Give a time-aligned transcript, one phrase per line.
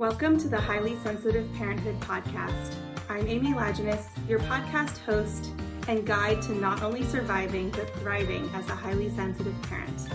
[0.00, 2.74] Welcome to the Highly Sensitive Parenthood Podcast.
[3.10, 5.50] I'm Amy Lajeunesse, your podcast host
[5.88, 10.08] and guide to not only surviving but thriving as a highly sensitive parent.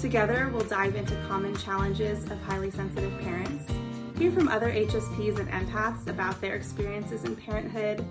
[0.00, 3.72] Together, we'll dive into common challenges of highly sensitive parents,
[4.18, 8.04] hear from other HSPs and empaths about their experiences in parenthood,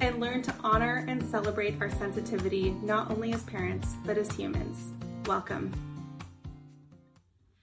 [0.00, 4.92] and learn to honor and celebrate our sensitivity not only as parents but as humans.
[5.26, 5.87] Welcome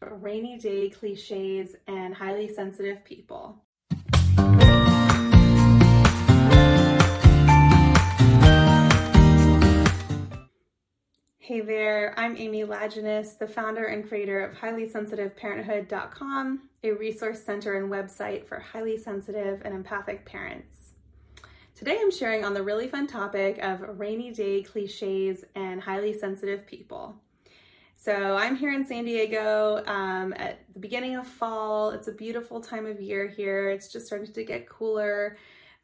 [0.02, 3.64] rainy day cliches and highly sensitive people.
[11.39, 17.91] Hey there, I'm Amy Lajeunesse, the founder and creator of HighlySensitiveParenthood.com, a resource center and
[17.91, 20.94] website for highly sensitive and empathic parents.
[21.75, 26.66] Today I'm sharing on the really fun topic of rainy day cliches and highly sensitive
[26.66, 27.22] people.
[27.98, 31.90] So I'm here in San Diego um, at the beginning of fall.
[31.90, 33.70] It's a beautiful time of year here.
[33.70, 35.38] It's just starting to get cooler.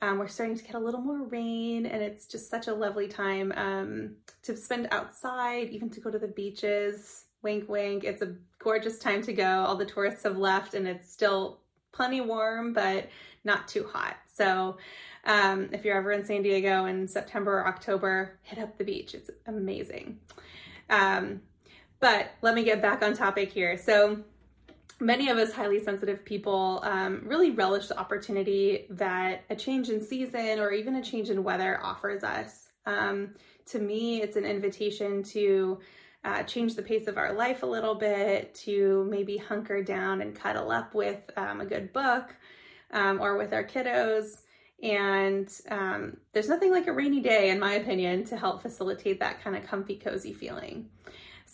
[0.03, 3.07] Um, we're starting to get a little more rain, and it's just such a lovely
[3.07, 7.25] time um, to spend outside, even to go to the beaches.
[7.43, 8.03] Wink, wink.
[8.03, 9.63] It's a gorgeous time to go.
[9.65, 13.09] All the tourists have left, and it's still plenty warm, but
[13.43, 14.17] not too hot.
[14.31, 14.77] So,
[15.25, 19.13] um, if you're ever in San Diego in September or October, hit up the beach.
[19.13, 20.19] It's amazing.
[20.89, 21.41] Um,
[22.01, 23.77] but let me get back on topic here.
[23.77, 24.19] So,
[24.99, 30.01] many of us highly sensitive people um, really relish the opportunity that a change in
[30.01, 32.67] season or even a change in weather offers us.
[32.85, 33.35] Um,
[33.67, 35.79] to me, it's an invitation to
[36.23, 40.35] uh, change the pace of our life a little bit, to maybe hunker down and
[40.35, 42.35] cuddle up with um, a good book
[42.91, 44.41] um, or with our kiddos.
[44.83, 49.43] And um, there's nothing like a rainy day, in my opinion, to help facilitate that
[49.43, 50.89] kind of comfy, cozy feeling.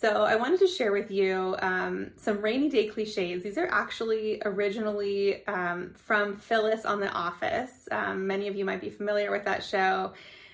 [0.00, 3.42] So I wanted to share with you um, some rainy day cliches.
[3.42, 7.88] These are actually originally um, from Phyllis on The Office.
[7.90, 10.12] Um, many of you might be familiar with that show.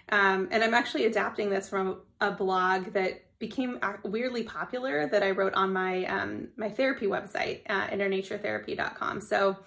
[0.09, 5.33] Um, and I'm actually adapting this from a blog that became weirdly popular that I
[5.33, 9.21] wrote on my um, my therapy website, uh, innernaturetherapy.com.
[9.21, 9.59] So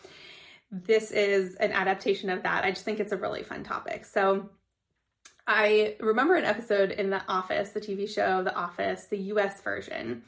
[0.72, 2.64] this is an adaptation of that.
[2.64, 4.06] I just think it's a really fun topic.
[4.06, 4.50] So
[5.48, 10.24] I remember an episode in The Office, the TV show The Office, the US version,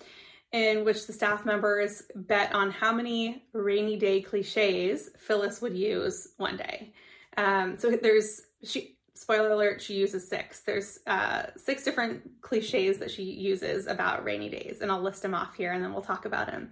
[0.54, 6.30] in which the staff members bet on how many rainy day cliches Phyllis would use
[6.38, 6.94] one day.
[7.36, 10.62] Um, so there's she spoiler alert she uses six.
[10.62, 15.36] There's uh, six different cliches that she uses about rainy days and i'll list them
[15.36, 16.72] off here and then we'll talk about them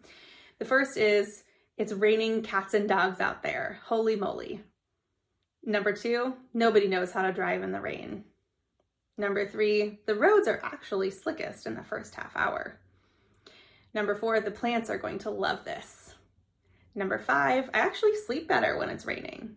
[0.59, 1.43] the first is
[1.77, 3.79] it's raining cats and dogs out there.
[3.85, 4.63] Holy moly.
[5.63, 8.23] Number two nobody knows how to drive in the rain
[9.17, 12.79] Number three, the roads are actually slickest in the first half hour.
[13.93, 16.13] Number four, the plants are going to love this.
[16.93, 19.55] Number five, I actually sleep better when it's raining.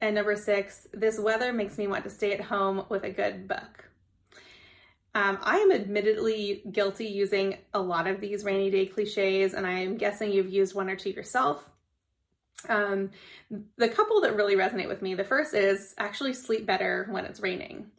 [0.00, 3.46] And number six, this weather makes me want to stay at home with a good
[3.46, 3.90] book.
[5.14, 9.80] Um, I am admittedly guilty using a lot of these rainy day cliches, and I
[9.80, 11.68] am guessing you've used one or two yourself.
[12.68, 13.10] Um,
[13.76, 17.40] the couple that really resonate with me the first is actually sleep better when it's
[17.40, 17.90] raining.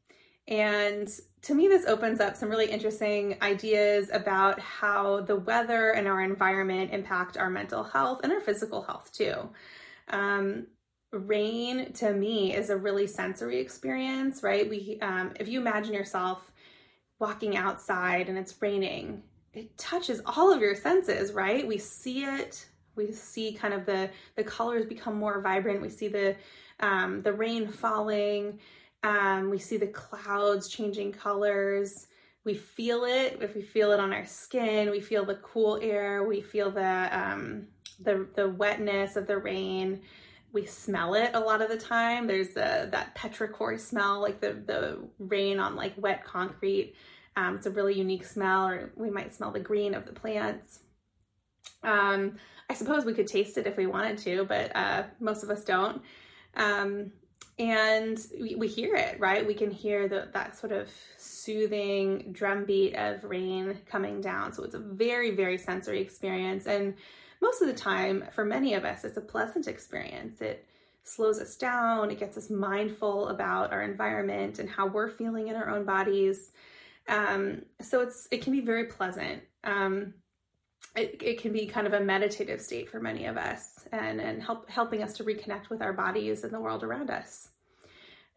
[0.51, 1.09] And
[1.43, 6.21] to me, this opens up some really interesting ideas about how the weather and our
[6.21, 9.49] environment impact our mental health and our physical health too.
[10.09, 10.67] Um,
[11.13, 14.69] rain to me is a really sensory experience, right?
[14.69, 16.51] We, um, if you imagine yourself
[17.17, 19.23] walking outside and it's raining,
[19.53, 21.65] it touches all of your senses, right?
[21.65, 22.65] We see it.
[22.95, 25.81] We see kind of the the colors become more vibrant.
[25.81, 26.35] We see the
[26.81, 28.59] um, the rain falling.
[29.03, 32.07] Um, we see the clouds changing colors.
[32.43, 33.39] We feel it.
[33.41, 36.23] If we feel it on our skin, we feel the cool air.
[36.23, 37.67] We feel the um,
[37.99, 40.01] the the wetness of the rain.
[40.53, 42.27] We smell it a lot of the time.
[42.27, 46.95] There's that petrichor smell, like the the rain on like wet concrete.
[47.37, 50.79] Um, it's a really unique smell, or we might smell the green of the plants.
[51.83, 52.35] Um,
[52.69, 55.63] I suppose we could taste it if we wanted to, but uh, most of us
[55.63, 56.01] don't.
[56.55, 57.11] Um,
[57.59, 59.45] and we, we hear it right?
[59.45, 64.53] We can hear the, that sort of soothing drumbeat of rain coming down.
[64.53, 66.65] So it's a very very sensory experience.
[66.65, 66.95] And
[67.41, 70.41] most of the time for many of us it's a pleasant experience.
[70.41, 70.65] It
[71.03, 72.11] slows us down.
[72.11, 76.51] It gets us mindful about our environment and how we're feeling in our own bodies.
[77.07, 79.41] Um, so it's it can be very pleasant.
[79.63, 80.13] Um,
[80.95, 84.43] it, it can be kind of a meditative state for many of us and, and
[84.43, 87.49] help helping us to reconnect with our bodies and the world around us.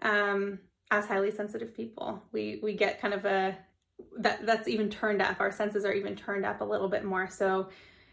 [0.02, 0.60] Um,
[0.90, 3.56] as highly sensitive people, we we get kind of a
[4.18, 5.40] that that's even turned up.
[5.40, 7.28] Our senses are even turned up a little bit more.
[7.28, 7.68] So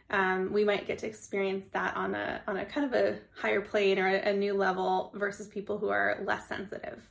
[0.10, 3.62] um, we might get to experience that on a on a kind of a higher
[3.62, 7.08] plane or a, a new level versus people who are less sensitive.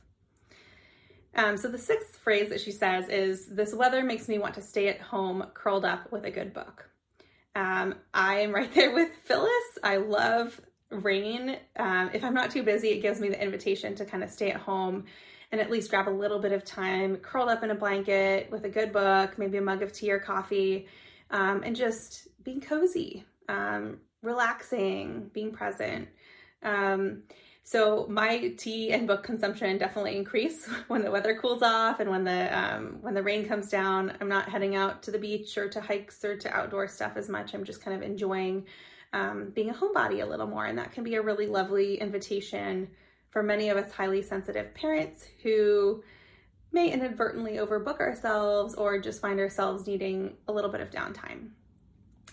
[1.33, 4.61] Um, so the sixth phrase that she says is, "This weather makes me want to
[4.61, 6.90] stay at home, curled up with a good book."
[7.55, 9.51] Um, I am right there with Phyllis.
[9.83, 10.59] I love
[10.89, 11.57] rain.
[11.77, 14.51] Um, if I'm not too busy, it gives me the invitation to kind of stay
[14.51, 15.05] at home
[15.51, 18.63] and at least grab a little bit of time, curled up in a blanket with
[18.63, 20.87] a good book, maybe a mug of tea or coffee,
[21.29, 26.07] um, and just being cozy, um, relaxing, being present.
[26.63, 27.23] Um,
[27.63, 32.23] so my tea and book consumption definitely increase when the weather cools off and when
[32.23, 34.13] the um, when the rain comes down.
[34.19, 37.29] I'm not heading out to the beach or to hikes or to outdoor stuff as
[37.29, 37.53] much.
[37.53, 38.65] I'm just kind of enjoying
[39.13, 42.89] um, being a homebody a little more, and that can be a really lovely invitation
[43.29, 46.03] for many of us highly sensitive parents who
[46.71, 51.49] may inadvertently overbook ourselves or just find ourselves needing a little bit of downtime.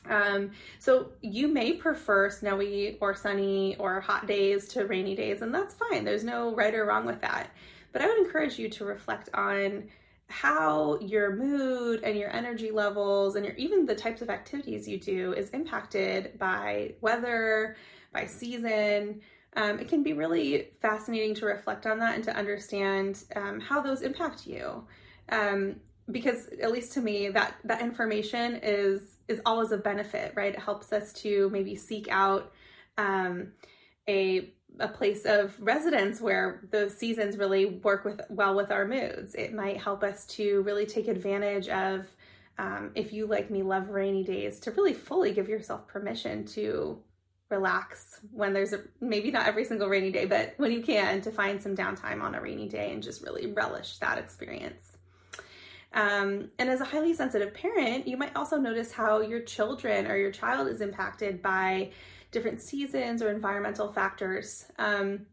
[0.06, 5.54] Um, so you may prefer snowy or sunny or hot days to rainy days, and
[5.54, 6.04] that's fine.
[6.04, 7.50] There's no right or wrong with that.
[7.92, 9.88] But I would encourage you to reflect on
[10.28, 14.98] how your mood and your energy levels and your even the types of activities you
[14.98, 17.76] do is impacted by weather,
[18.12, 19.20] by season.
[19.56, 23.80] Um, it can be really fascinating to reflect on that and to understand um, how
[23.80, 24.84] those impact you.
[25.30, 25.76] Um,
[26.10, 30.55] because at least to me, that that information is is always a benefit, right?
[30.55, 32.52] It helps us to maybe seek out
[32.96, 33.52] um,
[34.08, 39.34] a a place of residence where the seasons really work with well with our moods.
[39.34, 42.06] It might help us to really take advantage of
[42.58, 46.99] um, if you like me love rainy days to really fully give yourself permission to
[47.50, 51.31] relax when there's a maybe not every single rainy day but when you can to
[51.31, 54.97] find some downtime on a rainy day and just really relish that experience
[55.93, 60.17] um, and as a highly sensitive parent, you might also notice how your children or
[60.17, 61.90] your child is impacted by
[62.31, 64.67] different seasons or environmental factors.
[64.79, 65.26] Um,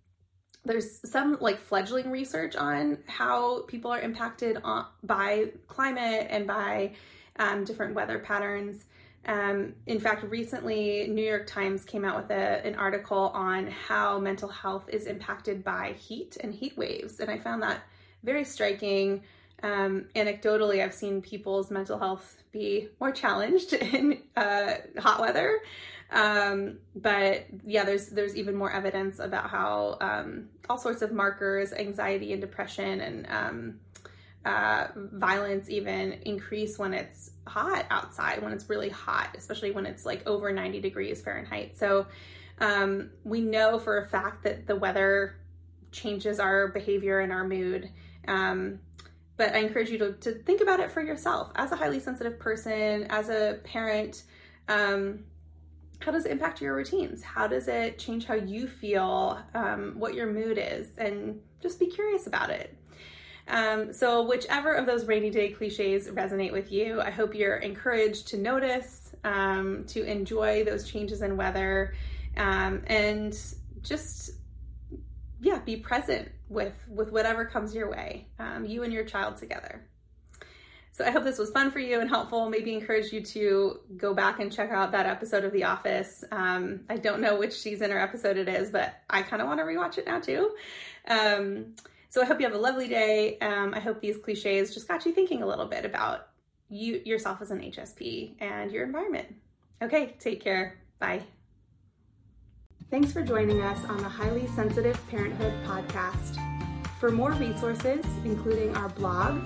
[0.64, 6.94] there's some like fledgling research on how people are impacted on, by climate and by
[7.38, 8.86] um, different weather patterns.
[9.28, 14.20] Um, in fact, recently, New York Times came out with a, an article on how
[14.20, 17.20] mental health is impacted by heat and heat waves.
[17.20, 17.82] And I found that
[18.24, 19.24] very striking.
[19.64, 25.60] Um, anecdotally, I've seen people's mental health be more challenged in uh, hot weather.
[26.12, 31.74] Um, but yeah, there's there's even more evidence about how um, all sorts of markers,
[31.74, 33.80] anxiety and depression, and um,
[34.46, 40.06] uh, violence even increase when it's hot outside, when it's really hot, especially when it's
[40.06, 41.78] like over 90 degrees Fahrenheit.
[41.78, 42.06] So
[42.60, 45.38] um, we know for a fact that the weather
[45.92, 47.90] changes our behavior and our mood.
[48.28, 48.80] Um,
[49.38, 52.40] but I encourage you to, to think about it for yourself as a highly sensitive
[52.40, 54.24] person, as a parent.
[54.68, 55.26] Um,
[56.00, 57.24] how does it impact your routines?
[57.24, 60.90] How does it change how you feel, um, what your mood is?
[60.98, 62.78] And just be curious about it.
[63.48, 68.30] Um, so, whichever of those rainy day cliches resonate with you, I hope you're encouraged
[68.30, 71.94] to notice, um, to enjoy those changes in weather,
[72.38, 73.38] um, and
[73.84, 74.32] just
[75.42, 79.88] yeah, be present with with whatever comes your way, um, you and your child together.
[80.92, 82.50] So I hope this was fun for you and helpful.
[82.50, 86.24] Maybe encourage you to go back and check out that episode of The Office.
[86.32, 89.60] Um, I don't know which season or episode it is, but I kind of want
[89.60, 90.52] to rewatch it now too.
[91.06, 91.76] Um,
[92.08, 93.38] so I hope you have a lovely day.
[93.40, 96.30] Um, I hope these cliches just got you thinking a little bit about
[96.70, 99.36] you yourself as an HSP and your environment.
[99.82, 100.78] Okay, take care.
[100.98, 101.24] Bye.
[102.92, 106.38] Thanks for joining us on the Highly Sensitive Parenthood podcast.
[107.00, 109.44] For more resources, including our blog,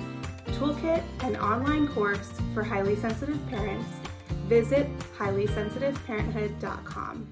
[0.47, 3.87] toolkit, and online course for highly sensitive parents,
[4.47, 7.27] visit highlysensitiveparenthood.com.